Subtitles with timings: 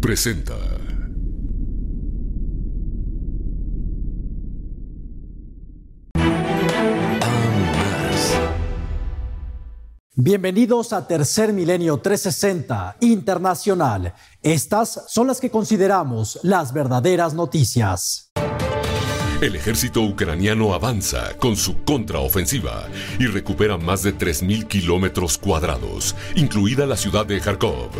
[0.00, 0.54] Presenta
[10.14, 14.14] Bienvenidos a Tercer Milenio 360 Internacional.
[14.42, 18.30] Estas son las que consideramos las verdaderas noticias.
[19.42, 26.86] El ejército ucraniano avanza con su contraofensiva y recupera más de 3.000 kilómetros cuadrados, incluida
[26.86, 27.90] la ciudad de Kharkov,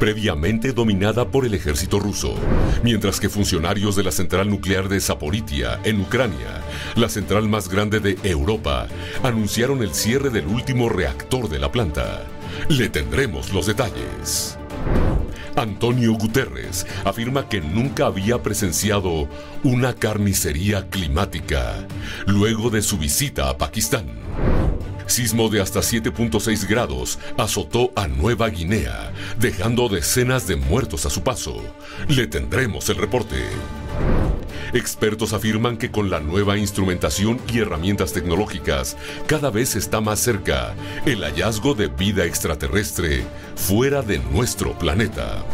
[0.00, 2.34] previamente dominada por el ejército ruso,
[2.82, 6.60] mientras que funcionarios de la central nuclear de Zaporitia, en Ucrania,
[6.96, 8.88] la central más grande de Europa,
[9.22, 12.24] anunciaron el cierre del último reactor de la planta.
[12.68, 14.58] Le tendremos los detalles.
[15.56, 19.28] Antonio Guterres afirma que nunca había presenciado
[19.64, 21.86] una carnicería climática
[22.26, 24.06] luego de su visita a Pakistán.
[25.06, 31.22] Sismo de hasta 7.6 grados azotó a Nueva Guinea, dejando decenas de muertos a su
[31.22, 31.60] paso.
[32.06, 33.36] Le tendremos el reporte.
[34.72, 40.74] Expertos afirman que con la nueva instrumentación y herramientas tecnológicas, cada vez está más cerca
[41.06, 43.24] el hallazgo de vida extraterrestre
[43.56, 45.44] fuera de nuestro planeta.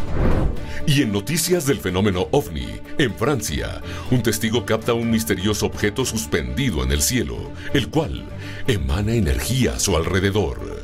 [0.86, 3.80] Y en noticias del fenómeno ovni, en Francia,
[4.10, 7.36] un testigo capta un misterioso objeto suspendido en el cielo,
[7.72, 8.24] el cual
[8.68, 10.75] emana energía a su alrededor.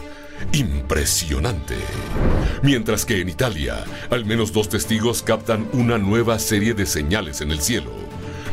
[0.52, 1.76] Impresionante.
[2.62, 7.50] Mientras que en Italia, al menos dos testigos captan una nueva serie de señales en
[7.50, 7.92] el cielo.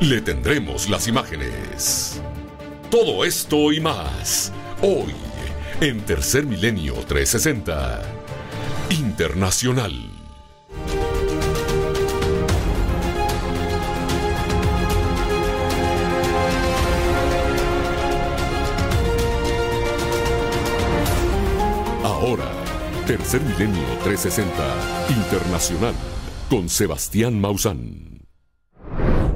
[0.02, 2.22] Le tendremos las imágenes.
[2.90, 4.52] Todo esto y más,
[4.82, 5.14] hoy,
[5.82, 8.02] en Tercer Milenio 360,
[8.90, 10.19] Internacional.
[23.08, 24.52] Tercer Milenio 360,
[25.10, 25.96] Internacional,
[26.48, 28.22] con Sebastián Maussan.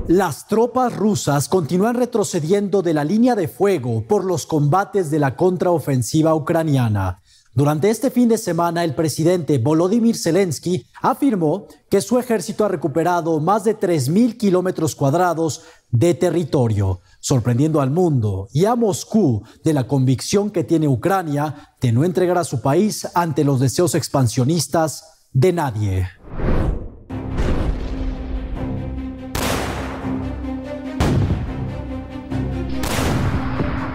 [0.07, 5.35] Las tropas rusas continúan retrocediendo de la línea de fuego por los combates de la
[5.35, 7.19] contraofensiva ucraniana.
[7.55, 13.39] Durante este fin de semana, el presidente Volodymyr Zelensky afirmó que su ejército ha recuperado
[13.39, 19.87] más de 3.000 kilómetros cuadrados de territorio, sorprendiendo al mundo y a Moscú de la
[19.87, 25.53] convicción que tiene Ucrania de no entregar a su país ante los deseos expansionistas de
[25.53, 26.07] nadie.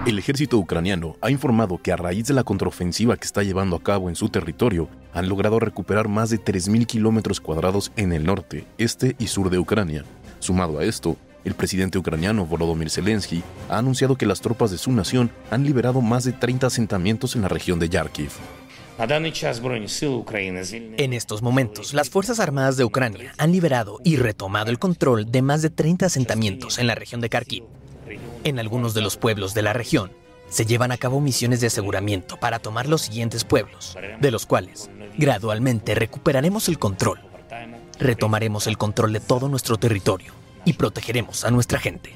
[0.07, 3.83] El ejército ucraniano ha informado que a raíz de la contraofensiva que está llevando a
[3.83, 8.65] cabo en su territorio, han logrado recuperar más de 3.000 kilómetros cuadrados en el norte,
[8.79, 10.05] este y sur de Ucrania.
[10.39, 14.93] Sumado a esto, el presidente ucraniano Volodymyr Zelensky ha anunciado que las tropas de su
[14.93, 18.31] nación han liberado más de 30 asentamientos en la región de Yarkiv.
[20.97, 25.43] En estos momentos, las Fuerzas Armadas de Ucrania han liberado y retomado el control de
[25.43, 27.63] más de 30 asentamientos en la región de Kharkiv.
[28.43, 30.11] En algunos de los pueblos de la región
[30.49, 34.91] se llevan a cabo misiones de aseguramiento para tomar los siguientes pueblos, de los cuales
[35.17, 37.21] gradualmente recuperaremos el control.
[38.01, 40.38] Retomaremos el control de todo nuestro territorio
[40.69, 42.13] y protegeremos a nuestra gente.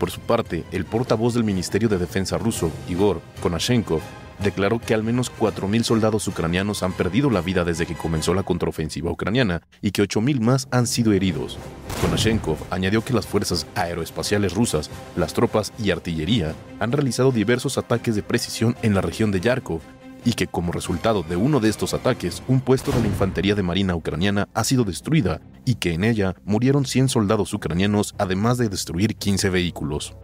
[0.00, 4.00] Por su parte, el portavoz del Ministerio de Defensa ruso, Igor Konashenkov,
[4.42, 8.42] declaró que al menos 4.000 soldados ucranianos han perdido la vida desde que comenzó la
[8.42, 11.58] contraofensiva ucraniana y que 8.000 más han sido heridos.
[12.00, 18.16] Konashenkov añadió que las fuerzas aeroespaciales rusas, las tropas y artillería han realizado diversos ataques
[18.16, 19.80] de precisión en la región de Yarkov
[20.24, 23.62] y que como resultado de uno de estos ataques, un puesto de la infantería de
[23.62, 28.68] marina ucraniana ha sido destruida y que en ella murieron 100 soldados ucranianos además de
[28.68, 30.14] destruir 15 vehículos.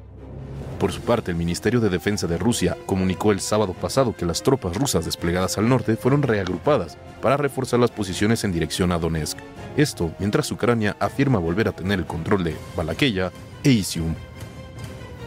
[0.81, 4.43] Por su parte, el Ministerio de Defensa de Rusia comunicó el sábado pasado que las
[4.43, 9.37] tropas rusas desplegadas al norte fueron reagrupadas para reforzar las posiciones en dirección a Donetsk.
[9.77, 13.31] Esto mientras Ucrania afirma volver a tener el control de Balakeya
[13.63, 14.15] e Isium.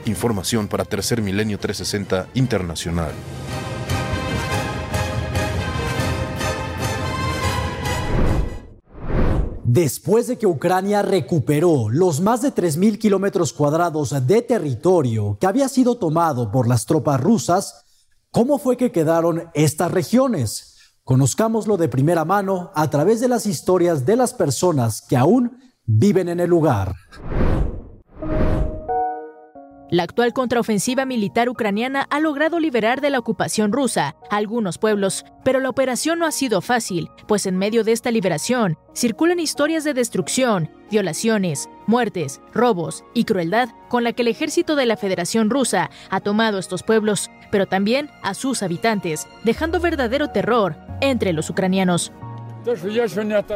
[0.06, 3.12] Información para Tercer Milenio 360 Internacional.
[9.65, 15.69] Después de que Ucrania recuperó los más de 3.000 kilómetros cuadrados de territorio que había
[15.69, 17.86] sido tomado por las tropas rusas,
[18.30, 20.75] ¿cómo fue que quedaron estas regiones?
[21.06, 26.27] Conozcámoslo de primera mano a través de las historias de las personas que aún viven
[26.27, 26.95] en el lugar.
[29.91, 35.59] La actual contraofensiva militar ucraniana ha logrado liberar de la ocupación rusa algunos pueblos, pero
[35.59, 39.94] la operación no ha sido fácil, pues en medio de esta liberación circulan historias de
[39.94, 45.91] destrucción, violaciones, muertes, robos y crueldad con la que el ejército de la Federación Rusa
[46.09, 52.12] ha tomado estos pueblos, pero también a sus habitantes, dejando verdadero terror entre los ucranianos.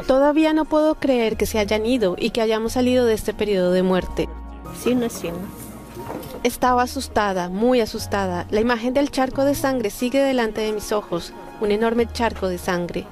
[0.06, 3.72] Todavía no puedo creer que se hayan ido y que hayamos salido de este periodo
[3.72, 4.28] de muerte.
[4.84, 5.30] Sí, no, sí,
[6.44, 8.46] estaba asustada, muy asustada.
[8.50, 12.58] La imagen del charco de sangre sigue delante de mis ojos, un enorme charco de
[12.58, 13.06] sangre.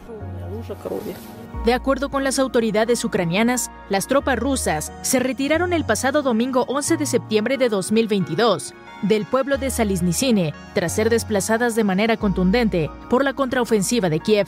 [1.65, 6.97] De acuerdo con las autoridades ucranianas, las tropas rusas se retiraron el pasado domingo 11
[6.97, 13.23] de septiembre de 2022 del pueblo de Saliznicine tras ser desplazadas de manera contundente por
[13.23, 14.47] la contraofensiva de Kiev.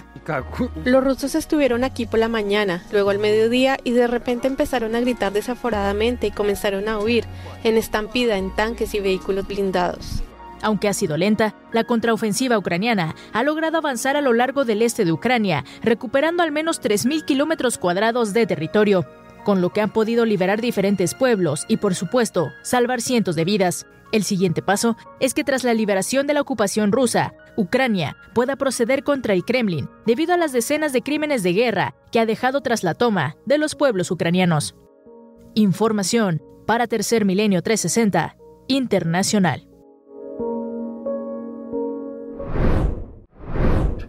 [0.85, 4.99] Los rusos estuvieron aquí por la mañana, luego al mediodía y de repente empezaron a
[4.99, 7.25] gritar desaforadamente y comenzaron a huir
[7.63, 10.23] en estampida en tanques y vehículos blindados.
[10.61, 15.05] Aunque ha sido lenta, la contraofensiva ucraniana ha logrado avanzar a lo largo del este
[15.05, 19.05] de Ucrania, recuperando al menos 3.000 kilómetros cuadrados de territorio,
[19.43, 23.85] con lo que han podido liberar diferentes pueblos y, por supuesto, salvar cientos de vidas.
[24.11, 29.03] El siguiente paso es que tras la liberación de la ocupación rusa, Ucrania pueda proceder
[29.03, 32.83] contra el Kremlin debido a las decenas de crímenes de guerra que ha dejado tras
[32.83, 34.75] la toma de los pueblos ucranianos.
[35.55, 38.37] Información para Tercer Milenio 360
[38.67, 39.67] Internacional.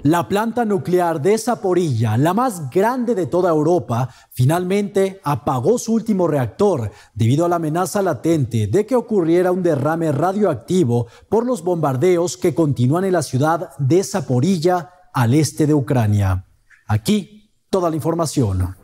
[0.03, 6.29] La planta nuclear de Zaporilla, la más grande de toda Europa, finalmente apagó su último
[6.29, 12.37] reactor debido a la amenaza latente de que ocurriera un derrame radioactivo por los bombardeos
[12.37, 16.47] que continúan en la ciudad de Zaporilla, al este de Ucrania.
[16.87, 18.77] Aquí, toda la información.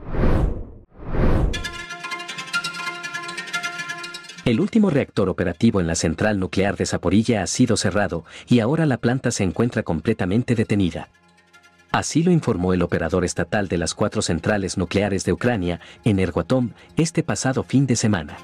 [4.45, 8.85] El último reactor operativo en la central nuclear de Zaporilla ha sido cerrado y ahora
[8.85, 11.09] la planta se encuentra completamente detenida.
[11.91, 17.23] Así lo informó el operador estatal de las cuatro centrales nucleares de Ucrania, Energoatom, este
[17.23, 18.37] pasado fin de semana.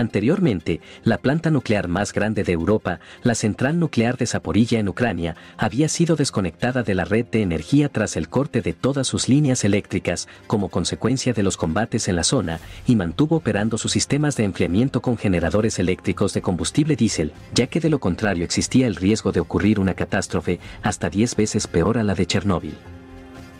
[0.00, 5.36] Anteriormente, la planta nuclear más grande de Europa, la central nuclear de Zaporilla en Ucrania,
[5.58, 9.62] había sido desconectada de la red de energía tras el corte de todas sus líneas
[9.62, 14.44] eléctricas como consecuencia de los combates en la zona y mantuvo operando sus sistemas de
[14.44, 19.32] enfriamiento con generadores eléctricos de combustible diésel, ya que de lo contrario existía el riesgo
[19.32, 22.74] de ocurrir una catástrofe hasta 10 veces peor a la de Chernóbil.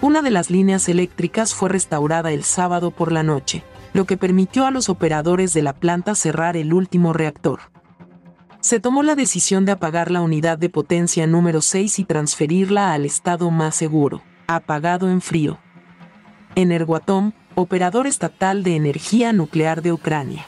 [0.01, 4.67] Una de las líneas eléctricas fue restaurada el sábado por la noche lo que permitió
[4.67, 7.61] a los operadores de la planta cerrar el último reactor.
[8.61, 13.07] Se tomó la decisión de apagar la unidad de potencia número 6 y transferirla al
[13.07, 15.59] estado más seguro, apagado en frío.
[16.57, 20.45] Energoatom, operador estatal de energía nuclear de Ucrania.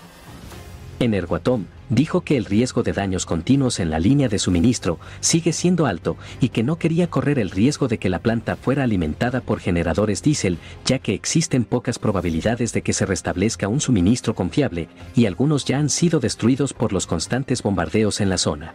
[0.98, 5.84] Energoatom dijo que el riesgo de daños continuos en la línea de suministro sigue siendo
[5.84, 9.60] alto y que no quería correr el riesgo de que la planta fuera alimentada por
[9.60, 15.26] generadores diésel, ya que existen pocas probabilidades de que se restablezca un suministro confiable, y
[15.26, 18.72] algunos ya han sido destruidos por los constantes bombardeos en la zona.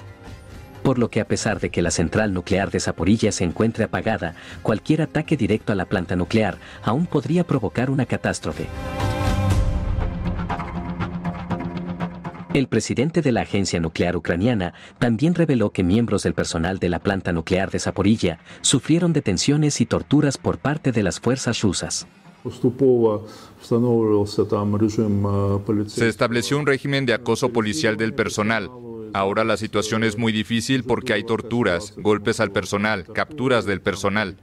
[0.84, 4.36] Por lo que a pesar de que la central nuclear de Zaporilla se encuentre apagada,
[4.62, 8.68] cualquier ataque directo a la planta nuclear aún podría provocar una catástrofe.
[12.58, 16.98] El presidente de la agencia nuclear ucraniana también reveló que miembros del personal de la
[16.98, 22.08] planta nuclear de Zaporilla sufrieron detenciones y torturas por parte de las fuerzas rusas.
[25.86, 28.72] Se estableció un régimen de acoso policial del personal.
[29.14, 34.36] Ahora la situación es muy difícil porque hay torturas, golpes al personal, capturas del personal.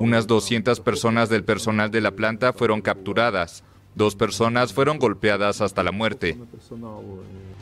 [0.00, 3.64] Unas 200 personas del personal de la planta fueron capturadas.
[3.98, 6.38] Dos personas fueron golpeadas hasta la muerte.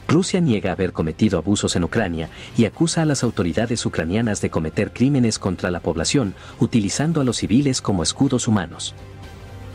[0.06, 2.28] Rusia niega haber cometido abusos en Ucrania
[2.58, 7.38] y acusa a las autoridades ucranianas de cometer crímenes contra la población utilizando a los
[7.38, 8.94] civiles como escudos humanos.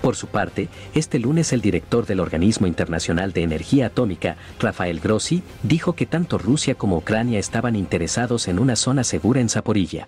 [0.03, 5.41] Por su parte, este lunes el director del Organismo Internacional de Energía Atómica, Rafael Grossi,
[5.63, 10.07] dijo que tanto Rusia como Ucrania estaban interesados en una zona segura en Zaporilla.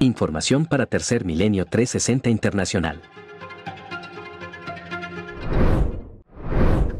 [0.00, 3.00] Información para Tercer Milenio 360 Internacional.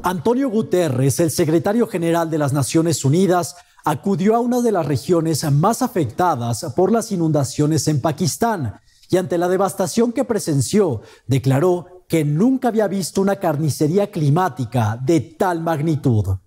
[0.02, 5.50] Antonio Guterres, el secretario general de las Naciones Unidas, acudió a una de las regiones
[5.52, 12.24] más afectadas por las inundaciones en Pakistán y ante la devastación que presenció, declaró que
[12.24, 16.38] nunca había visto una carnicería climática de tal magnitud.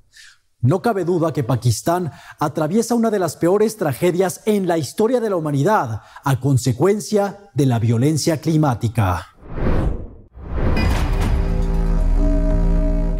[0.61, 5.29] No cabe duda que Pakistán atraviesa una de las peores tragedias en la historia de
[5.29, 9.38] la humanidad a consecuencia de la violencia climática.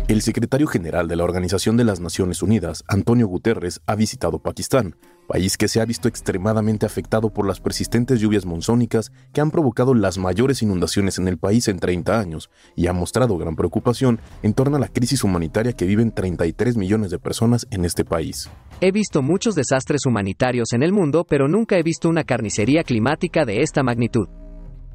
[0.10, 4.96] El secretario general de la Organización de las Naciones Unidas, Antonio Guterres, ha visitado Pakistán,
[5.28, 9.94] país que se ha visto extremadamente afectado por las persistentes lluvias monzónicas que han provocado
[9.94, 14.56] las mayores inundaciones en el país en 30 años y ha mostrado gran preocupación en
[14.56, 18.50] torno a la crisis humanitaria que viven 33 millones de personas en este país.
[18.82, 23.46] He visto muchos desastres humanitarios en el mundo, pero nunca he visto una carnicería climática
[23.46, 24.28] de esta magnitud.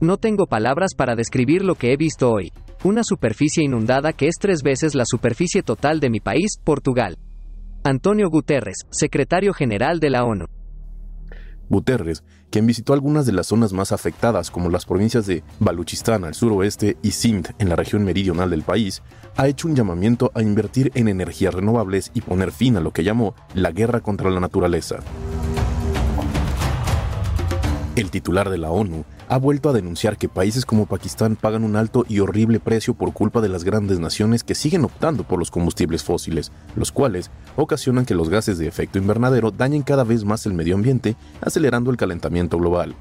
[0.01, 2.51] No tengo palabras para describir lo que he visto hoy.
[2.85, 7.17] Una superficie inundada que es tres veces la superficie total de mi país, Portugal.
[7.83, 10.45] Antonio Guterres, secretario general de la ONU.
[11.71, 16.35] Guterres, quien visitó algunas de las zonas más afectadas como las provincias de Baluchistán al
[16.35, 19.03] suroeste y Sindh en la región meridional del país,
[19.35, 23.03] ha hecho un llamamiento a invertir en energías renovables y poner fin a lo que
[23.03, 24.97] llamó la guerra contra la naturaleza.
[27.97, 31.75] El titular de la ONU ha vuelto a denunciar que países como Pakistán pagan un
[31.75, 35.51] alto y horrible precio por culpa de las grandes naciones que siguen optando por los
[35.51, 40.47] combustibles fósiles, los cuales ocasionan que los gases de efecto invernadero dañen cada vez más
[40.47, 42.95] el medio ambiente, acelerando el calentamiento global.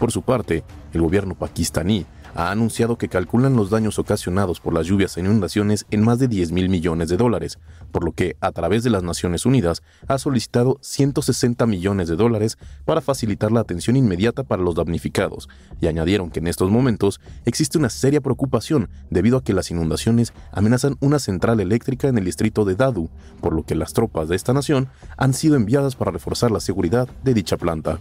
[0.00, 0.64] Por su parte,
[0.94, 5.86] el gobierno pakistaní ha anunciado que calculan los daños ocasionados por las lluvias e inundaciones
[5.90, 7.58] en más de 10 mil millones de dólares,
[7.92, 12.58] por lo que, a través de las Naciones Unidas, ha solicitado 160 millones de dólares
[12.84, 15.48] para facilitar la atención inmediata para los damnificados,
[15.80, 20.32] y añadieron que en estos momentos existe una seria preocupación debido a que las inundaciones
[20.52, 23.10] amenazan una central eléctrica en el distrito de Dadu,
[23.40, 27.08] por lo que las tropas de esta nación han sido enviadas para reforzar la seguridad
[27.22, 27.98] de dicha planta.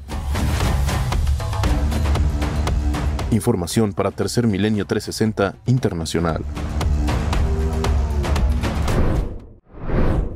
[3.34, 6.44] Información para Tercer Milenio 360 Internacional.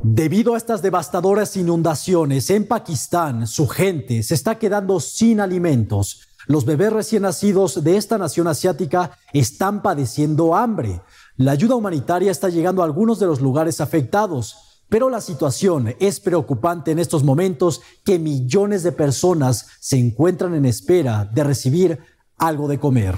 [0.03, 6.27] Debido a estas devastadoras inundaciones en Pakistán, su gente se está quedando sin alimentos.
[6.47, 11.01] Los bebés recién nacidos de esta nación asiática están padeciendo hambre.
[11.35, 16.21] La ayuda humanitaria está llegando a algunos de los lugares afectados, pero la situación es
[16.21, 21.99] preocupante en estos momentos que millones de personas se encuentran en espera de recibir
[22.37, 23.15] algo de comer.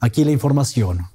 [0.00, 1.06] Aquí la información.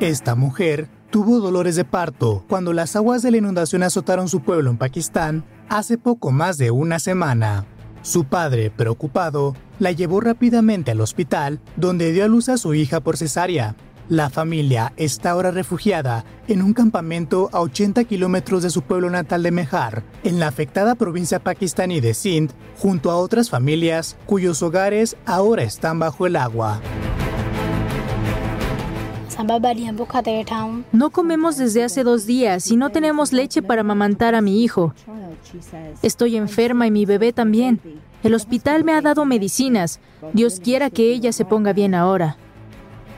[0.00, 4.70] Esta mujer tuvo dolores de parto cuando las aguas de la inundación azotaron su pueblo
[4.70, 7.66] en Pakistán hace poco más de una semana.
[8.02, 13.00] Su padre, preocupado, la llevó rápidamente al hospital, donde dio a luz a su hija
[13.00, 13.76] por cesárea,
[14.08, 19.42] la familia está ahora refugiada en un campamento a 80 kilómetros de su pueblo natal
[19.42, 25.16] de Mehar, en la afectada provincia pakistaní de Sindh, junto a otras familias cuyos hogares
[25.24, 26.80] ahora están bajo el agua.
[30.92, 34.94] No comemos desde hace dos días y no tenemos leche para amamantar a mi hijo.
[36.02, 37.80] Estoy enferma y mi bebé también.
[38.22, 40.00] El hospital me ha dado medicinas.
[40.32, 42.36] Dios quiera que ella se ponga bien ahora.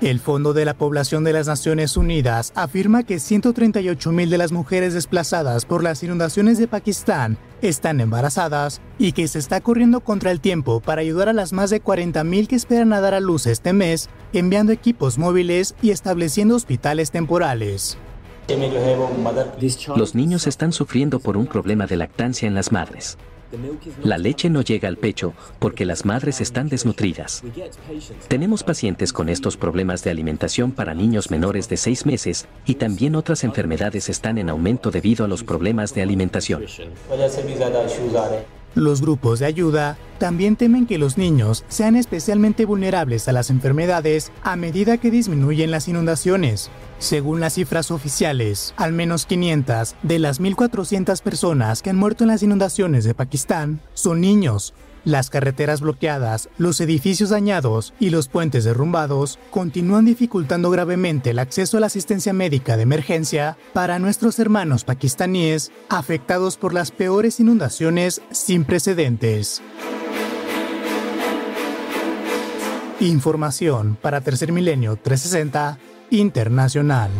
[0.05, 4.93] El Fondo de la Población de las Naciones Unidas afirma que 138.000 de las mujeres
[4.93, 10.41] desplazadas por las inundaciones de Pakistán están embarazadas y que se está corriendo contra el
[10.41, 13.73] tiempo para ayudar a las más de 40.000 que esperan a dar a luz este
[13.73, 17.97] mes, enviando equipos móviles y estableciendo hospitales temporales.
[19.97, 23.17] Los niños están sufriendo por un problema de lactancia en las madres.
[24.03, 27.43] La leche no llega al pecho porque las madres están desnutridas.
[28.29, 33.15] Tenemos pacientes con estos problemas de alimentación para niños menores de 6 meses y también
[33.15, 36.65] otras enfermedades están en aumento debido a los problemas de alimentación.
[38.75, 44.33] Los grupos de ayuda también temen que los niños sean especialmente vulnerables a las enfermedades
[44.43, 46.71] a medida que disminuyen las inundaciones.
[46.99, 52.28] Según las cifras oficiales, al menos 500 de las 1.400 personas que han muerto en
[52.28, 54.75] las inundaciones de Pakistán son niños,
[55.05, 61.77] las carreteras bloqueadas, los edificios dañados y los puentes derrumbados continúan dificultando gravemente el acceso
[61.77, 68.23] a la asistencia médica de emergencia para nuestros hermanos pakistaníes afectados por las peores inundaciones
[68.31, 69.63] sin precedentes.
[73.01, 75.79] Información para Tercer Milenio 360
[76.11, 77.11] Internacional.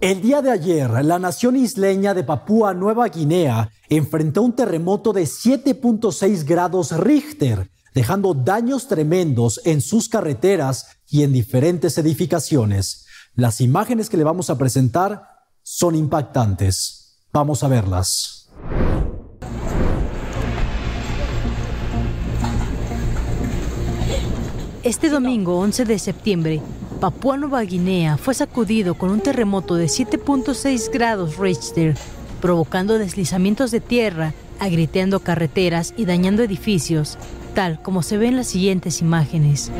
[0.00, 5.22] El día de ayer, la nación isleña de Papúa Nueva Guinea enfrentó un terremoto de
[5.24, 13.06] 7.6 grados Richter, dejando daños tremendos en sus carreteras y en diferentes edificaciones.
[13.34, 15.24] Las imágenes que le vamos a presentar
[15.64, 17.18] son impactantes.
[17.32, 18.50] Vamos a verlas.
[24.84, 26.62] Este domingo 11 de septiembre,
[27.00, 31.96] Papúa Nueva Guinea fue sacudido con un terremoto de 7.6 grados Richter,
[32.40, 37.16] provocando deslizamientos de tierra, agrieteando carreteras y dañando edificios,
[37.54, 39.70] tal como se ve en las siguientes imágenes.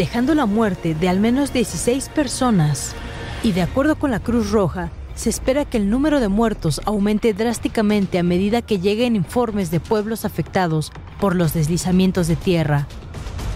[0.00, 2.94] Dejando la muerte de al menos 16 personas.
[3.42, 7.34] Y de acuerdo con la Cruz Roja, se espera que el número de muertos aumente
[7.34, 10.90] drásticamente a medida que lleguen informes de pueblos afectados
[11.20, 12.86] por los deslizamientos de tierra.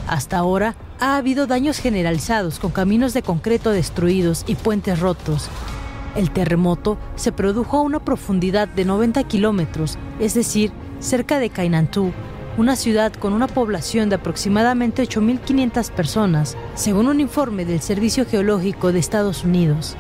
[0.07, 5.49] Hasta ahora, ha habido daños generalizados con caminos de concreto destruidos y puentes rotos.
[6.15, 12.13] El terremoto se produjo a una profundidad de 90 kilómetros, es decir, cerca de Kainantú,
[12.57, 18.93] una ciudad con una población de aproximadamente 8.500 personas, según un informe del Servicio Geológico
[18.93, 19.97] de Estados Unidos.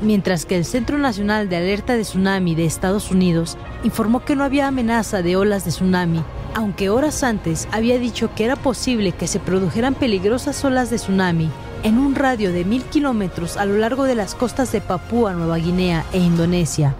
[0.00, 4.44] Mientras que el Centro Nacional de Alerta de Tsunami de Estados Unidos informó que no
[4.44, 6.22] había amenaza de olas de tsunami,
[6.54, 11.50] aunque horas antes había dicho que era posible que se produjeran peligrosas olas de tsunami
[11.82, 15.58] en un radio de mil kilómetros a lo largo de las costas de Papúa Nueva
[15.58, 16.94] Guinea e Indonesia.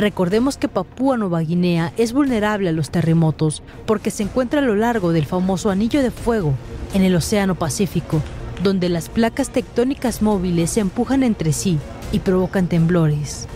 [0.00, 4.74] Recordemos que Papúa Nueva Guinea es vulnerable a los terremotos porque se encuentra a lo
[4.74, 6.54] largo del famoso Anillo de Fuego
[6.94, 8.22] en el Océano Pacífico,
[8.62, 11.78] donde las placas tectónicas móviles se empujan entre sí
[12.12, 13.46] y provocan temblores.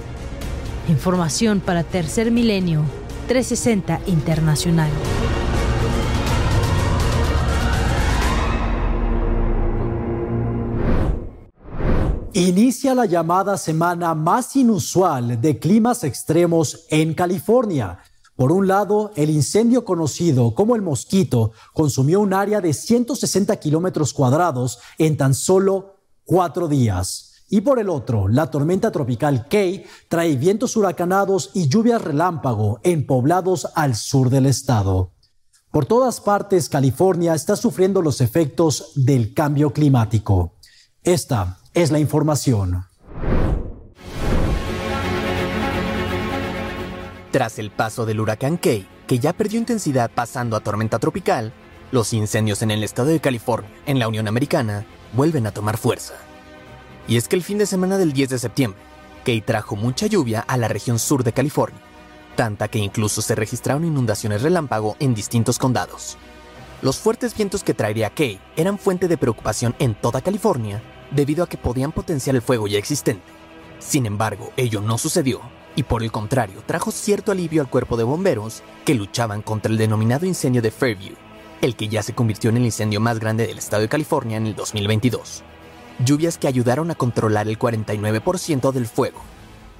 [0.90, 2.82] Información para Tercer Milenio
[3.26, 4.90] 360 Internacional.
[12.36, 18.00] Inicia la llamada semana más inusual de climas extremos en California.
[18.34, 24.12] Por un lado, el incendio conocido como el mosquito consumió un área de 160 kilómetros
[24.12, 27.44] cuadrados en tan solo cuatro días.
[27.50, 33.06] Y por el otro, la tormenta tropical Kay trae vientos huracanados y lluvias relámpago en
[33.06, 35.12] poblados al sur del estado.
[35.70, 40.56] Por todas partes, California está sufriendo los efectos del cambio climático.
[41.04, 42.86] Esta es la información.
[47.32, 51.52] Tras el paso del huracán Kay, que ya perdió intensidad pasando a tormenta tropical,
[51.90, 56.14] los incendios en el estado de California, en la Unión Americana, vuelven a tomar fuerza.
[57.08, 58.80] Y es que el fin de semana del 10 de septiembre,
[59.24, 61.80] Kay trajo mucha lluvia a la región sur de California,
[62.36, 66.18] tanta que incluso se registraron inundaciones relámpago en distintos condados.
[66.82, 70.82] Los fuertes vientos que traería Kay eran fuente de preocupación en toda California
[71.14, 73.22] debido a que podían potenciar el fuego ya existente.
[73.78, 75.40] Sin embargo, ello no sucedió,
[75.76, 79.78] y por el contrario, trajo cierto alivio al cuerpo de bomberos que luchaban contra el
[79.78, 81.14] denominado incendio de Fairview,
[81.60, 84.46] el que ya se convirtió en el incendio más grande del estado de California en
[84.46, 85.42] el 2022.
[86.04, 89.20] Lluvias que ayudaron a controlar el 49% del fuego.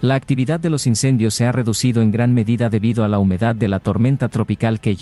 [0.00, 3.54] La actividad de los incendios se ha reducido en gran medida debido a la humedad
[3.54, 4.98] de la tormenta tropical Key.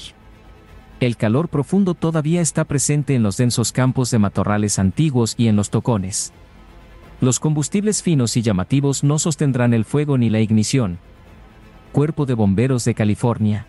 [1.02, 5.56] El calor profundo todavía está presente en los densos campos de matorrales antiguos y en
[5.56, 6.32] los tocones.
[7.20, 11.00] Los combustibles finos y llamativos no sostendrán el fuego ni la ignición.
[11.90, 13.66] Cuerpo de Bomberos de California.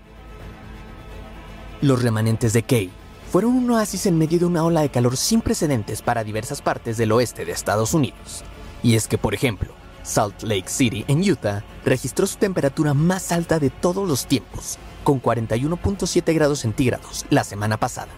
[1.82, 2.91] Los remanentes de Kay
[3.32, 6.98] fueron un oasis en medio de una ola de calor sin precedentes para diversas partes
[6.98, 8.43] del oeste de Estados Unidos.
[8.84, 13.58] Y es que, por ejemplo, Salt Lake City, en Utah, registró su temperatura más alta
[13.58, 18.12] de todos los tiempos, con 41.7 grados centígrados la semana pasada.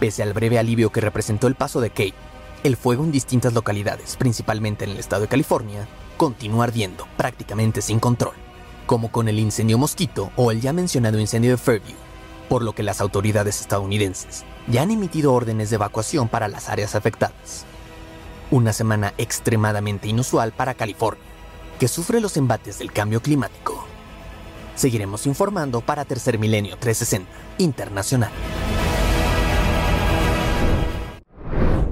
[0.00, 2.14] Pese al breve alivio que representó el paso de Kate,
[2.62, 7.98] el fuego en distintas localidades, principalmente en el estado de California, continúa ardiendo prácticamente sin
[7.98, 8.34] control,
[8.86, 11.96] como con el incendio Mosquito o el ya mencionado incendio de Fairview,
[12.48, 16.94] por lo que las autoridades estadounidenses ya han emitido órdenes de evacuación para las áreas
[16.94, 17.64] afectadas.
[18.50, 21.24] Una semana extremadamente inusual para California,
[21.80, 23.91] que sufre los embates del cambio climático.
[24.82, 28.32] Seguiremos informando para Tercer Milenio 360 Internacional.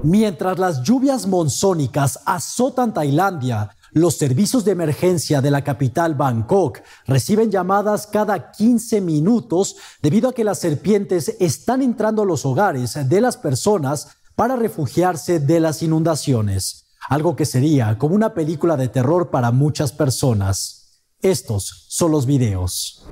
[0.03, 7.49] Mientras las lluvias monzónicas azotan Tailandia, los servicios de emergencia de la capital Bangkok reciben
[7.49, 13.21] llamadas cada 15 minutos debido a que las serpientes están entrando a los hogares de
[13.21, 19.29] las personas para refugiarse de las inundaciones, algo que sería como una película de terror
[19.29, 20.80] para muchas personas.
[21.23, 23.05] Estos son los videos.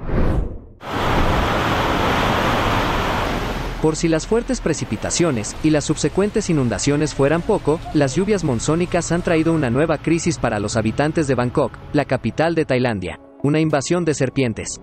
[3.84, 9.22] Por si las fuertes precipitaciones y las subsecuentes inundaciones fueran poco, las lluvias monzónicas han
[9.22, 14.06] traído una nueva crisis para los habitantes de Bangkok, la capital de Tailandia, una invasión
[14.06, 14.80] de serpientes.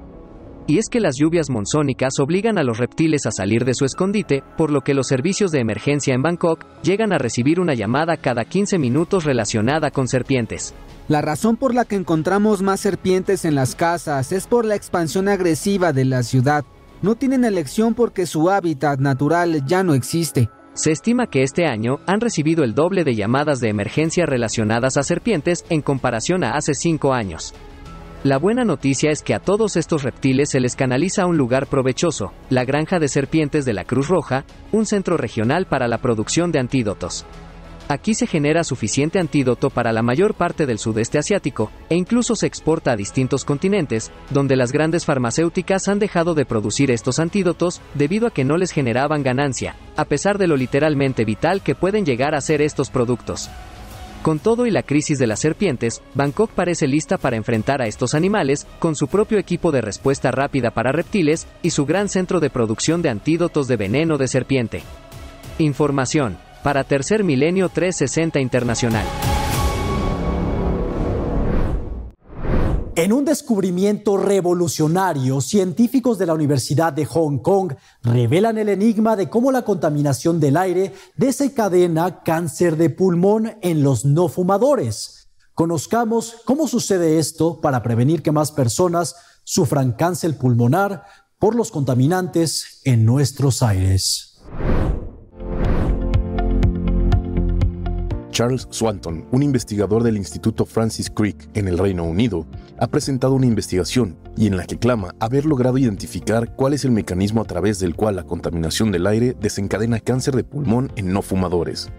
[0.69, 4.43] y es que las lluvias monzónicas obligan a los reptiles a salir de su escondite,
[4.57, 8.45] por lo que los servicios de emergencia en Bangkok llegan a recibir una llamada cada
[8.45, 10.75] 15 minutos relacionada con serpientes.
[11.09, 15.29] La razón por la que encontramos más serpientes en las casas es por la expansión
[15.29, 16.65] agresiva de la ciudad.
[17.01, 20.51] No tienen elección porque su hábitat natural ya no existe.
[20.75, 25.05] Se estima que este año han recibido el doble de llamadas de emergencia relacionadas a
[25.05, 27.55] serpientes en comparación a hace cinco años.
[28.25, 31.69] La buena noticia es que a todos estos reptiles se les canaliza a un lugar
[31.69, 36.51] provechoso, la granja de serpientes de la Cruz Roja, un centro regional para la producción
[36.51, 37.25] de antídotos.
[37.89, 42.47] Aquí se genera suficiente antídoto para la mayor parte del sudeste asiático, e incluso se
[42.47, 48.27] exporta a distintos continentes, donde las grandes farmacéuticas han dejado de producir estos antídotos debido
[48.27, 52.35] a que no les generaban ganancia, a pesar de lo literalmente vital que pueden llegar
[52.35, 53.49] a ser estos productos.
[54.23, 58.15] Con todo y la crisis de las serpientes, Bangkok parece lista para enfrentar a estos
[58.15, 62.51] animales, con su propio equipo de respuesta rápida para reptiles y su gran centro de
[62.51, 64.83] producción de antídotos de veneno de serpiente.
[65.59, 69.07] Información para Tercer Milenio 360 Internacional.
[72.97, 79.31] En un descubrimiento revolucionario, científicos de la Universidad de Hong Kong revelan el enigma de
[79.31, 85.29] cómo la contaminación del aire desencadena cáncer de pulmón en los no fumadores.
[85.55, 91.05] Conozcamos cómo sucede esto para prevenir que más personas sufran cáncer pulmonar
[91.39, 94.26] por los contaminantes en nuestros aires.
[98.37, 102.47] Charles Swanton, un investigador del Instituto Francis Crick en el Reino Unido,
[102.79, 106.91] ha presentado una investigación y en la que clama haber logrado identificar cuál es el
[106.91, 111.23] mecanismo a través del cual la contaminación del aire desencadena cáncer de pulmón en no
[111.23, 111.91] fumadores.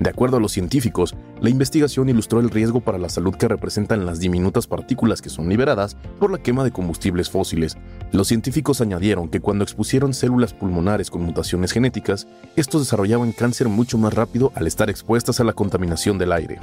[0.00, 4.04] De acuerdo a los científicos, la investigación ilustró el riesgo para la salud que representan
[4.04, 7.76] las diminutas partículas que son liberadas por la quema de combustibles fósiles.
[8.10, 12.26] Los científicos añadieron que cuando expusieron células pulmonares con mutaciones genéticas,
[12.56, 16.58] estos desarrollaban cáncer mucho más rápido al estar expuestas a la contaminación del aire.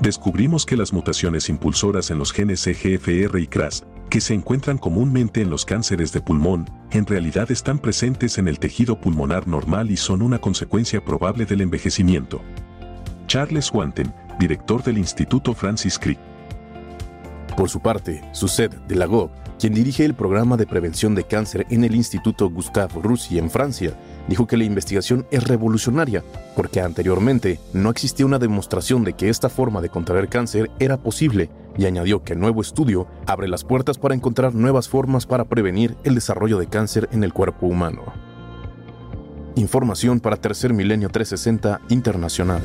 [0.00, 5.42] Descubrimos que las mutaciones impulsoras en los genes EGFR y CRAS que se encuentran comúnmente
[5.42, 9.96] en los cánceres de pulmón, en realidad están presentes en el tejido pulmonar normal y
[9.96, 12.40] son una consecuencia probable del envejecimiento.
[13.26, 16.18] Charles Wanten, director del Instituto Francis Crick.
[17.56, 21.94] Por su parte, Suzette Delago, quien dirige el programa de prevención de cáncer en el
[21.94, 23.92] Instituto Gustave Roussy en Francia,
[24.28, 26.22] dijo que la investigación es revolucionaria
[26.54, 31.50] porque anteriormente no existía una demostración de que esta forma de contraer cáncer era posible
[31.76, 35.96] y añadió que el nuevo estudio abre las puertas para encontrar nuevas formas para prevenir
[36.04, 38.02] el desarrollo de cáncer en el cuerpo humano.
[39.54, 42.62] Información para Tercer Milenio 360 Internacional.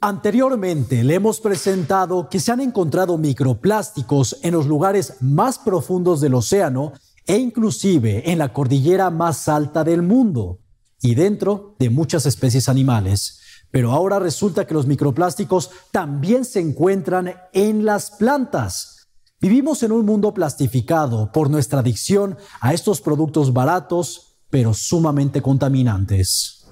[0.00, 6.34] Anteriormente le hemos presentado que se han encontrado microplásticos en los lugares más profundos del
[6.34, 6.92] océano
[7.28, 10.60] e inclusive en la cordillera más alta del mundo
[11.00, 13.40] y dentro de muchas especies animales.
[13.70, 19.08] Pero ahora resulta que los microplásticos también se encuentran en las plantas.
[19.40, 26.66] Vivimos en un mundo plastificado por nuestra adicción a estos productos baratos, pero sumamente contaminantes.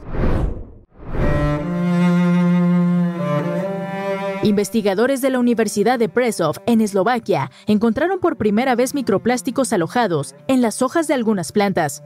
[4.47, 10.63] Investigadores de la Universidad de Presov en Eslovaquia encontraron por primera vez microplásticos alojados en
[10.63, 12.05] las hojas de algunas plantas.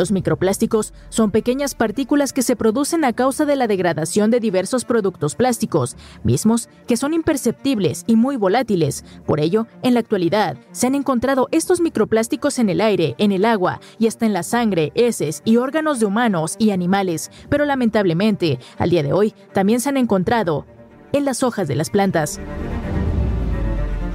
[0.00, 4.86] Los microplásticos son pequeñas partículas que se producen a causa de la degradación de diversos
[4.86, 9.04] productos plásticos, mismos que son imperceptibles y muy volátiles.
[9.26, 13.44] Por ello, en la actualidad, se han encontrado estos microplásticos en el aire, en el
[13.44, 17.30] agua y hasta en la sangre, heces y órganos de humanos y animales.
[17.50, 20.64] Pero lamentablemente, al día de hoy, también se han encontrado
[21.12, 22.40] en las hojas de las plantas.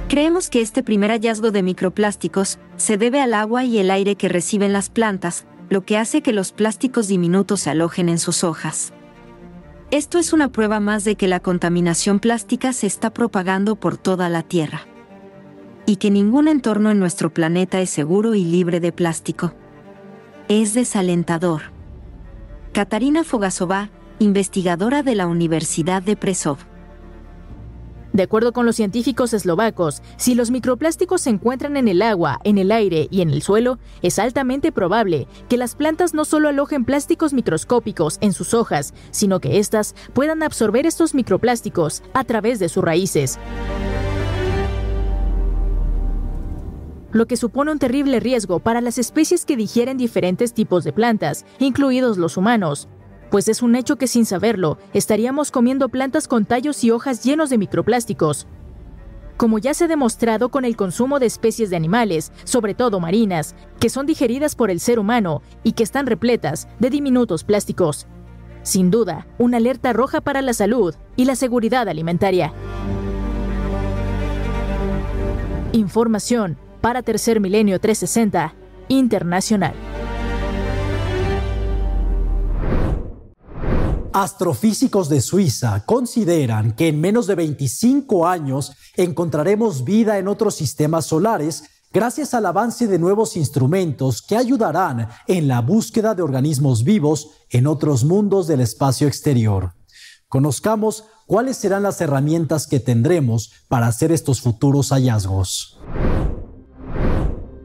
[0.08, 4.28] Creemos que este primer hallazgo de microplásticos se debe al agua y el aire que
[4.28, 8.92] reciben las plantas, lo que hace que los plásticos diminutos se alojen en sus hojas.
[9.90, 14.28] Esto es una prueba más de que la contaminación plástica se está propagando por toda
[14.28, 14.82] la Tierra.
[15.86, 19.54] Y que ningún entorno en nuestro planeta es seguro y libre de plástico.
[20.48, 21.62] Es desalentador.
[22.72, 26.58] Katarina Fogasova, investigadora de la Universidad de Presov.
[28.16, 32.56] De acuerdo con los científicos eslovacos, si los microplásticos se encuentran en el agua, en
[32.56, 36.86] el aire y en el suelo, es altamente probable que las plantas no solo alojen
[36.86, 42.70] plásticos microscópicos en sus hojas, sino que éstas puedan absorber estos microplásticos a través de
[42.70, 43.38] sus raíces.
[47.12, 51.46] lo que supone un terrible riesgo para las especies que digieren diferentes tipos de plantas,
[51.58, 52.88] incluidos los humanos,
[53.30, 57.50] pues es un hecho que sin saberlo, estaríamos comiendo plantas con tallos y hojas llenos
[57.50, 58.46] de microplásticos.
[59.36, 63.54] Como ya se ha demostrado con el consumo de especies de animales, sobre todo marinas,
[63.78, 68.06] que son digeridas por el ser humano y que están repletas de diminutos plásticos.
[68.62, 72.52] Sin duda, una alerta roja para la salud y la seguridad alimentaria.
[75.72, 78.54] Información para Tercer Milenio 360
[78.88, 79.74] Internacional.
[84.18, 91.04] Astrofísicos de Suiza consideran que en menos de 25 años encontraremos vida en otros sistemas
[91.04, 97.28] solares gracias al avance de nuevos instrumentos que ayudarán en la búsqueda de organismos vivos
[97.50, 99.74] en otros mundos del espacio exterior.
[100.28, 105.78] Conozcamos cuáles serán las herramientas que tendremos para hacer estos futuros hallazgos.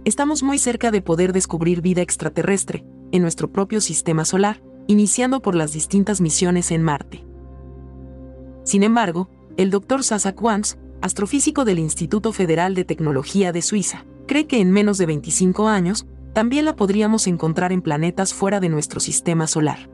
[0.03, 2.83] Estamos muy cerca de poder descubrir vida extraterrestre
[3.13, 7.25] en nuestro propio sistema solar iniciando por las distintas misiones en Marte.
[8.63, 10.03] Sin embargo, el Dr.
[10.03, 15.05] Sasa Wans, astrofísico del Instituto Federal de Tecnología de Suiza, cree que en menos de
[15.05, 19.89] 25 años, también la podríamos encontrar en planetas fuera de nuestro sistema solar.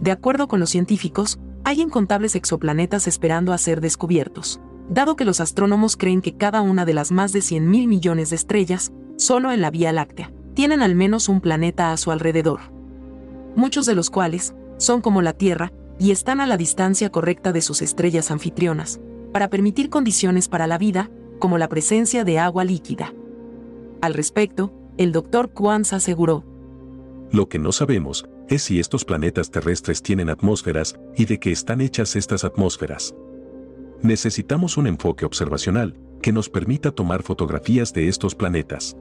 [0.00, 5.40] De acuerdo con los científicos, hay incontables exoplanetas esperando a ser descubiertos, dado que los
[5.40, 9.52] astrónomos creen que cada una de las más de 100 mil millones de estrellas, solo
[9.52, 12.81] en la Vía Láctea, tienen al menos un planeta a su alrededor
[13.54, 17.60] muchos de los cuales son como la Tierra y están a la distancia correcta de
[17.60, 19.00] sus estrellas anfitrionas,
[19.32, 23.12] para permitir condiciones para la vida, como la presencia de agua líquida.
[24.00, 25.52] Al respecto, el Dr.
[25.52, 26.44] Quans aseguró,
[27.30, 31.80] Lo que no sabemos es si estos planetas terrestres tienen atmósferas y de qué están
[31.80, 33.14] hechas estas atmósferas.
[34.02, 38.96] Necesitamos un enfoque observacional que nos permita tomar fotografías de estos planetas.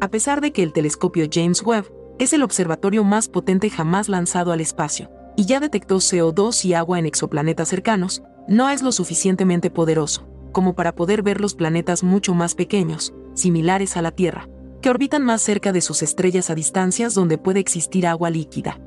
[0.00, 1.90] A pesar de que el telescopio James Webb
[2.22, 6.98] es el observatorio más potente jamás lanzado al espacio, y ya detectó CO2 y agua
[6.98, 12.34] en exoplanetas cercanos, no es lo suficientemente poderoso como para poder ver los planetas mucho
[12.34, 14.48] más pequeños, similares a la Tierra,
[14.80, 18.78] que orbitan más cerca de sus estrellas a distancias donde puede existir agua líquida.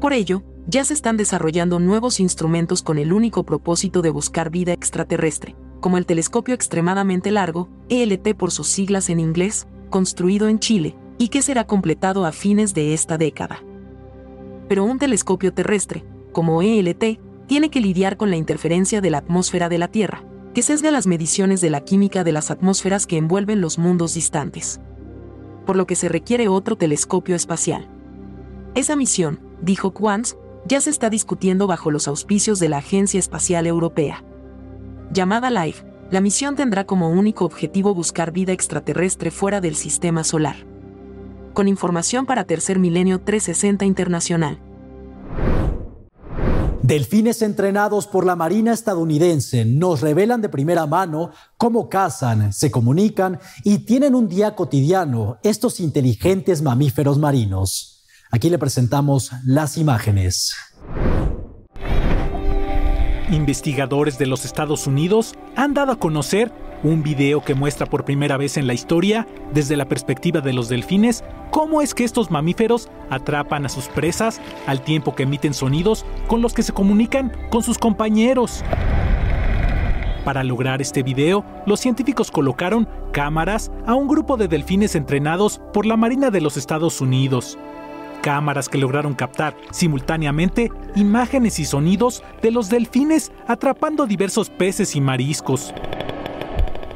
[0.00, 4.72] Por ello, ya se están desarrollando nuevos instrumentos con el único propósito de buscar vida
[4.72, 10.96] extraterrestre, como el telescopio extremadamente largo, ELT por sus siglas en inglés, construido en Chile,
[11.18, 13.62] y que será completado a fines de esta década.
[14.68, 19.68] Pero un telescopio terrestre, como ELT, tiene que lidiar con la interferencia de la atmósfera
[19.68, 23.60] de la Tierra, que sesga las mediciones de la química de las atmósferas que envuelven
[23.60, 24.80] los mundos distantes.
[25.64, 27.88] Por lo que se requiere otro telescopio espacial.
[28.74, 33.66] Esa misión, dijo Quants, ya se está discutiendo bajo los auspicios de la Agencia Espacial
[33.66, 34.24] Europea.
[35.12, 40.56] Llamada LIFE, la misión tendrá como único objetivo buscar vida extraterrestre fuera del sistema solar
[41.56, 44.60] con información para Tercer Milenio 360 Internacional.
[46.82, 53.40] Delfines entrenados por la Marina estadounidense nos revelan de primera mano cómo cazan, se comunican
[53.64, 58.04] y tienen un día cotidiano estos inteligentes mamíferos marinos.
[58.30, 60.54] Aquí le presentamos las imágenes.
[63.30, 68.36] Investigadores de los Estados Unidos han dado a conocer un video que muestra por primera
[68.36, 72.88] vez en la historia, desde la perspectiva de los delfines, cómo es que estos mamíferos
[73.10, 77.62] atrapan a sus presas al tiempo que emiten sonidos con los que se comunican con
[77.62, 78.62] sus compañeros.
[80.24, 85.86] Para lograr este video, los científicos colocaron cámaras a un grupo de delfines entrenados por
[85.86, 87.56] la Marina de los Estados Unidos.
[88.22, 95.00] Cámaras que lograron captar simultáneamente imágenes y sonidos de los delfines atrapando diversos peces y
[95.00, 95.72] mariscos.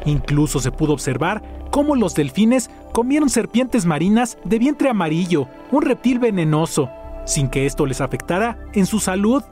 [0.04, 6.18] Incluso se pudo observar cómo los delfines comieron serpientes marinas de vientre amarillo, un reptil
[6.18, 6.90] venenoso,
[7.26, 9.42] sin que esto les afectara en su salud.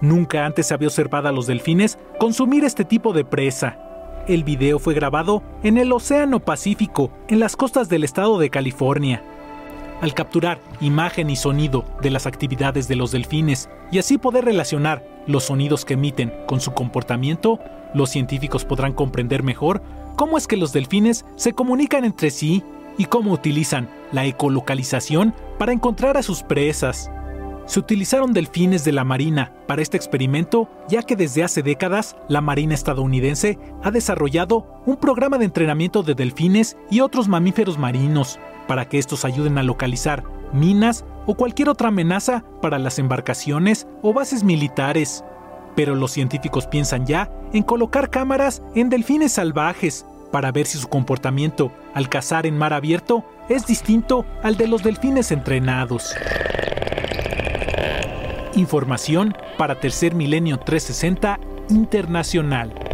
[0.00, 3.78] Nunca antes se había observado a los delfines consumir este tipo de presa.
[4.28, 9.22] El video fue grabado en el Océano Pacífico, en las costas del estado de California.
[10.00, 15.04] Al capturar imagen y sonido de las actividades de los delfines y así poder relacionar
[15.26, 17.58] los sonidos que emiten con su comportamiento,
[17.94, 19.82] los científicos podrán comprender mejor
[20.16, 22.62] cómo es que los delfines se comunican entre sí
[22.96, 27.10] y cómo utilizan la ecolocalización para encontrar a sus presas.
[27.66, 32.40] Se utilizaron delfines de la Marina para este experimento, ya que desde hace décadas la
[32.40, 38.88] Marina estadounidense ha desarrollado un programa de entrenamiento de delfines y otros mamíferos marinos para
[38.88, 44.44] que estos ayuden a localizar minas o cualquier otra amenaza para las embarcaciones o bases
[44.44, 45.22] militares.
[45.78, 50.88] Pero los científicos piensan ya en colocar cámaras en delfines salvajes para ver si su
[50.88, 56.16] comportamiento al cazar en mar abierto es distinto al de los delfines entrenados.
[58.56, 61.38] Información para Tercer Milenio 360
[61.68, 62.87] Internacional.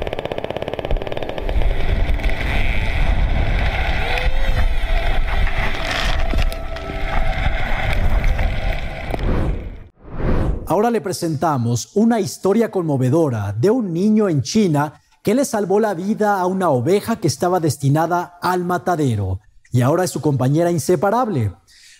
[10.84, 15.94] Ahora le presentamos una historia conmovedora de un niño en China que le salvó la
[15.94, 19.40] vida a una oveja que estaba destinada al matadero
[19.72, 21.54] y ahora es su compañera inseparable.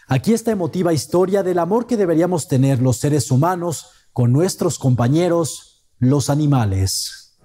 [0.06, 5.86] Aquí esta emotiva historia del amor que deberíamos tener los seres humanos con nuestros compañeros,
[5.98, 7.38] los animales.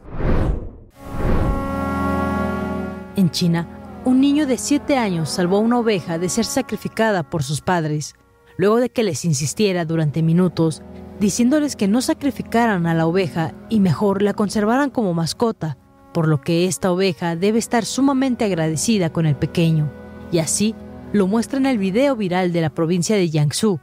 [3.16, 7.44] En China, un niño de 7 años salvó a una oveja de ser sacrificada por
[7.44, 8.16] sus padres,
[8.58, 10.82] luego de que les insistiera durante minutos
[11.20, 15.78] diciéndoles que no sacrificaran a la oveja y mejor la conservaran como mascota,
[16.14, 19.92] por lo que esta oveja debe estar sumamente agradecida con el pequeño.
[20.32, 20.76] Y así
[21.12, 23.80] lo muestra en el video viral de la provincia de Jiangsu,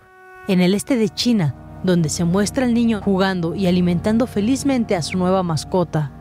[0.49, 5.03] en el este de China, donde se muestra al niño jugando y alimentando felizmente a
[5.03, 6.13] su nueva mascota.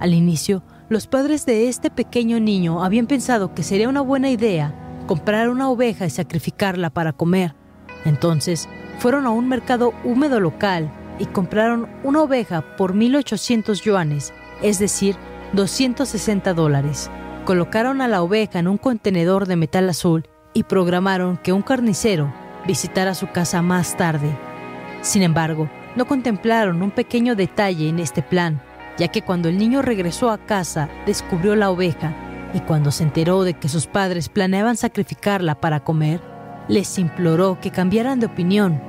[0.00, 4.74] Al inicio, los padres de este pequeño niño habían pensado que sería una buena idea
[5.06, 7.54] comprar una oveja y sacrificarla para comer.
[8.04, 14.78] Entonces, fueron a un mercado húmedo local y compraron una oveja por 1.800 yuanes, es
[14.78, 15.16] decir,
[15.52, 17.10] 260 dólares.
[17.44, 22.32] Colocaron a la oveja en un contenedor de metal azul y programaron que un carnicero
[22.66, 24.36] visitara su casa más tarde.
[25.02, 28.62] Sin embargo, no contemplaron un pequeño detalle en este plan,
[28.98, 32.14] ya que cuando el niño regresó a casa descubrió la oveja
[32.54, 36.20] y cuando se enteró de que sus padres planeaban sacrificarla para comer,
[36.68, 38.80] les imploró que cambiaran de opinión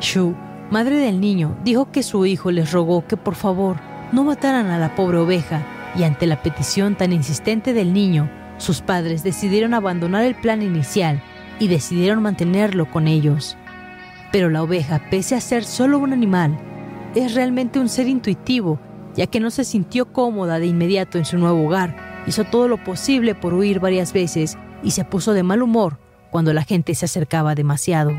[0.00, 0.34] Shu,
[0.70, 3.76] madre del niño, dijo que su hijo les rogó que por favor
[4.12, 5.62] no mataran a la pobre oveja
[5.96, 11.22] y ante la petición tan insistente del niño, sus padres decidieron abandonar el plan inicial
[11.58, 13.56] y decidieron mantenerlo con ellos.
[14.32, 16.58] Pero la oveja, pese a ser solo un animal,
[17.14, 18.78] es realmente un ser intuitivo,
[19.14, 22.82] ya que no se sintió cómoda de inmediato en su nuevo hogar, hizo todo lo
[22.84, 25.98] posible por huir varias veces y se puso de mal humor
[26.36, 28.12] cuando la gente se acercaba demasiado.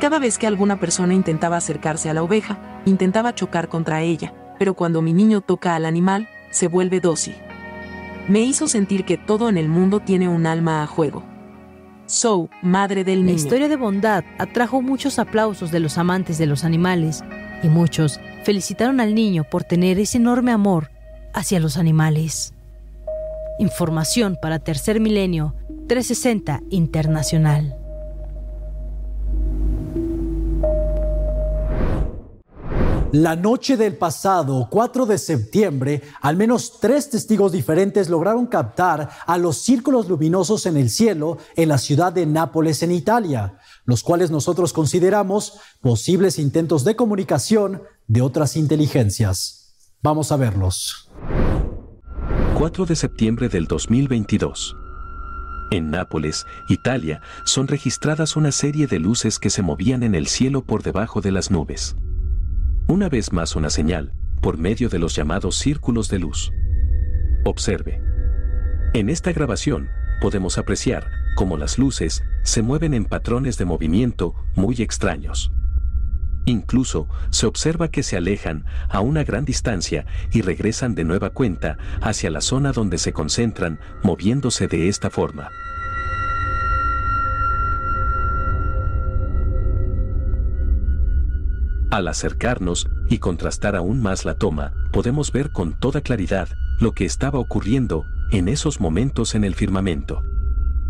[0.00, 4.72] Cada vez que alguna persona intentaba acercarse a la oveja, intentaba chocar contra ella, pero
[4.72, 7.34] cuando mi niño toca al animal, se vuelve dócil.
[8.26, 11.22] Me hizo sentir que todo en el mundo tiene un alma a juego.
[12.06, 13.36] So, madre del niño.
[13.36, 17.22] La historia de bondad atrajo muchos aplausos de los amantes de los animales,
[17.62, 20.90] y muchos felicitaron al niño por tener ese enorme amor
[21.34, 22.54] hacia los animales.
[23.58, 25.54] Información para Tercer Milenio
[25.86, 27.76] 360 Internacional.
[33.12, 39.38] La noche del pasado 4 de septiembre, al menos tres testigos diferentes lograron captar a
[39.38, 44.30] los círculos luminosos en el cielo en la ciudad de Nápoles, en Italia, los cuales
[44.30, 49.92] nosotros consideramos posibles intentos de comunicación de otras inteligencias.
[50.02, 51.10] Vamos a verlos.
[52.58, 54.76] 4 de septiembre del 2022.
[55.74, 60.62] En Nápoles, Italia, son registradas una serie de luces que se movían en el cielo
[60.62, 61.96] por debajo de las nubes.
[62.86, 66.52] Una vez más una señal, por medio de los llamados círculos de luz.
[67.44, 68.00] Observe.
[68.92, 69.88] En esta grabación,
[70.20, 75.50] podemos apreciar cómo las luces se mueven en patrones de movimiento muy extraños.
[76.46, 81.78] Incluso se observa que se alejan a una gran distancia y regresan de nueva cuenta
[82.02, 85.48] hacia la zona donde se concentran, moviéndose de esta forma.
[91.90, 96.48] Al acercarnos y contrastar aún más la toma, podemos ver con toda claridad
[96.80, 100.22] lo que estaba ocurriendo en esos momentos en el firmamento.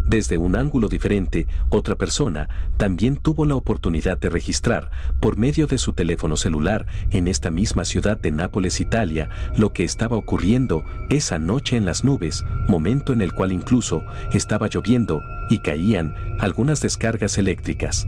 [0.06, 5.78] Desde un ángulo diferente, otra persona también tuvo la oportunidad de registrar, por medio de
[5.78, 11.38] su teléfono celular, en esta misma ciudad de Nápoles, Italia, lo que estaba ocurriendo esa
[11.38, 17.38] noche en las nubes, momento en el cual incluso estaba lloviendo y caían algunas descargas
[17.38, 18.06] eléctricas.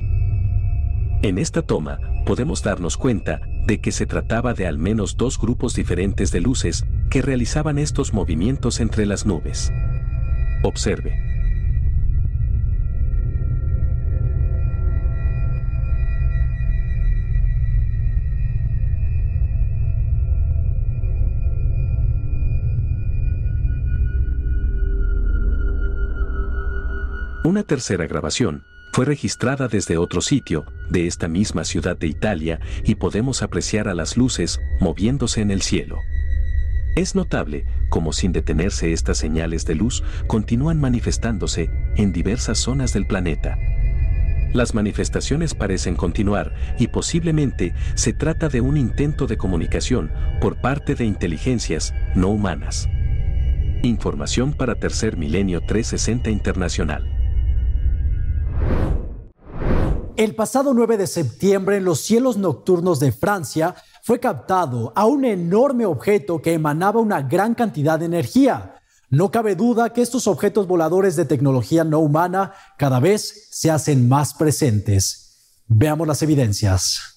[1.22, 5.74] En esta toma, podemos darnos cuenta de que se trataba de al menos dos grupos
[5.74, 9.72] diferentes de luces que realizaban estos movimientos entre las nubes.
[10.62, 11.35] Observe.
[27.46, 32.96] Una tercera grabación fue registrada desde otro sitio, de esta misma ciudad de Italia, y
[32.96, 36.00] podemos apreciar a las luces moviéndose en el cielo.
[36.96, 43.06] Es notable cómo sin detenerse estas señales de luz continúan manifestándose en diversas zonas del
[43.06, 43.56] planeta.
[44.52, 50.96] Las manifestaciones parecen continuar y posiblemente se trata de un intento de comunicación por parte
[50.96, 52.88] de inteligencias no humanas.
[53.84, 57.15] Información para Tercer Milenio 360 Internacional.
[60.16, 65.26] El pasado 9 de septiembre en los cielos nocturnos de Francia fue captado a un
[65.26, 68.80] enorme objeto que emanaba una gran cantidad de energía.
[69.10, 74.08] No cabe duda que estos objetos voladores de tecnología no humana cada vez se hacen
[74.08, 75.60] más presentes.
[75.68, 77.15] Veamos las evidencias.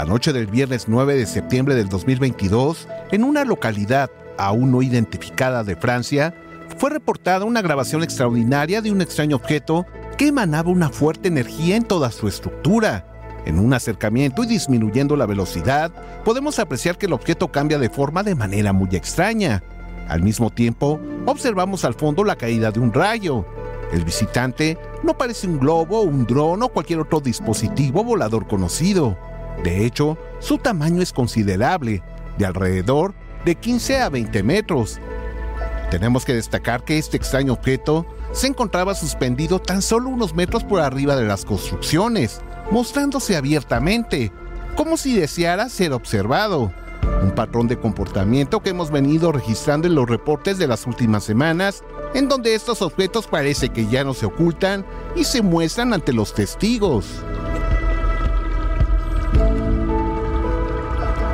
[0.00, 5.62] La noche del viernes 9 de septiembre del 2022, en una localidad aún no identificada
[5.62, 6.34] de Francia,
[6.78, 9.84] fue reportada una grabación extraordinaria de un extraño objeto
[10.16, 13.04] que emanaba una fuerte energía en toda su estructura.
[13.44, 15.92] En un acercamiento y disminuyendo la velocidad,
[16.24, 19.62] podemos apreciar que el objeto cambia de forma de manera muy extraña.
[20.08, 23.44] Al mismo tiempo, observamos al fondo la caída de un rayo.
[23.92, 29.18] El visitante no parece un globo, un dron o cualquier otro dispositivo volador conocido.
[29.64, 32.02] De hecho, su tamaño es considerable,
[32.38, 34.98] de alrededor de 15 a 20 metros.
[35.90, 40.80] Tenemos que destacar que este extraño objeto se encontraba suspendido tan solo unos metros por
[40.80, 42.40] arriba de las construcciones,
[42.70, 44.32] mostrándose abiertamente,
[44.76, 46.72] como si deseara ser observado.
[47.22, 51.82] Un patrón de comportamiento que hemos venido registrando en los reportes de las últimas semanas,
[52.14, 54.86] en donde estos objetos parece que ya no se ocultan
[55.16, 57.06] y se muestran ante los testigos.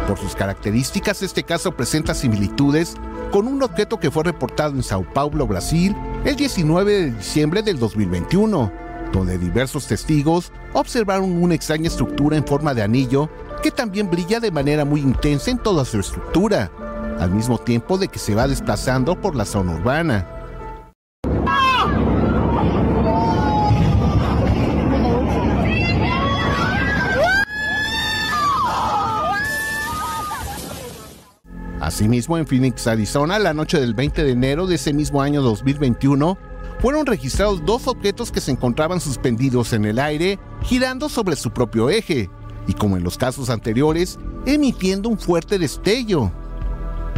[0.07, 2.95] Por sus características, este caso presenta similitudes
[3.33, 7.81] con un objeto que fue reportado en Sao Paulo, Brasil, el 19 de diciembre del
[7.81, 8.73] 2021,
[9.13, 13.29] donde diversos testigos observaron una extraña estructura en forma de anillo
[13.65, 16.71] que también brilla de manera muy intensa en toda su estructura,
[17.19, 20.36] al mismo tiempo de que se va desplazando por la zona urbana.
[31.81, 36.39] Asimismo, en Phoenix, Arizona, la noche del 20 de enero de ese mismo año 2021,
[36.81, 41.91] fueron registrados dos objetos que se encontraban suspendidos en el aire, girando sobre su propio
[41.91, 42.31] eje,
[42.67, 46.33] y como en los casos anteriores, emitiendo un fuerte destello.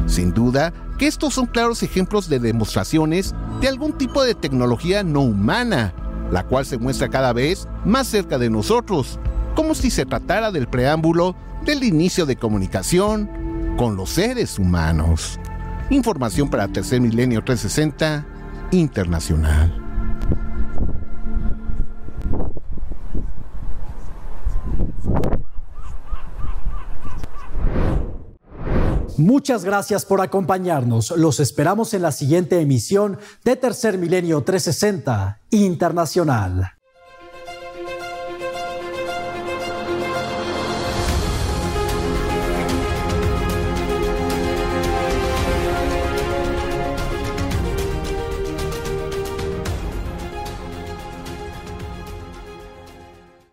[0.07, 5.21] Sin duda que estos son claros ejemplos de demostraciones de algún tipo de tecnología no
[5.21, 5.95] humana,
[6.33, 9.19] la cual se muestra cada vez más cerca de nosotros,
[9.55, 13.29] como si se tratara del preámbulo del inicio de comunicación,
[13.79, 15.39] con los seres humanos.
[15.89, 18.27] Información para Tercer Milenio 360
[18.73, 19.73] Internacional.
[29.17, 31.13] Muchas gracias por acompañarnos.
[31.17, 36.78] Los esperamos en la siguiente emisión de Tercer Milenio 360 Internacional.